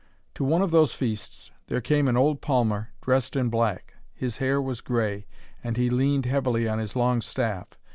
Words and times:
To 0.33 0.43
one 0.43 0.63
of 0.63 0.71
those 0.71 0.93
feasts 0.95 1.51
there 1.67 1.79
came 1.79 2.07
an 2.07 2.17
old 2.17 2.41
palmer 2.41 2.89
dressed 3.03 3.35
in 3.35 3.49
black. 3.49 3.97
His 4.15 4.39
hair 4.39 4.59
was 4.59 4.81
grey, 4.81 5.27
and 5.63 5.77
he 5.77 5.91
leaned 5.91 6.25
heavily 6.25 6.67
on 6.67 6.79
his 6.79 6.95
long 6.95 7.21
staff. 7.21 7.67